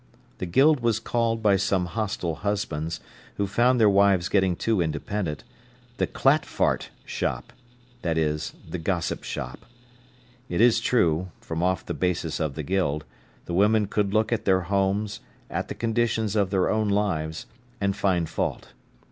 [0.39, 3.01] The Guild was called by some hostile husbands,
[3.35, 5.43] who found their wives getting too independent,
[5.97, 9.63] the "clat fart" shop—that is, the gossip shop.
[10.49, 13.05] It is true, from off the basis of the Guild,
[13.45, 15.19] the women could look at their homes,
[15.51, 17.45] at the conditions of their own lives,
[17.79, 18.69] and find fault.